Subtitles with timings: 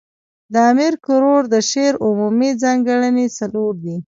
[0.53, 3.97] د امیر کروړ د شعر عمومي ځانګړني څلور دي.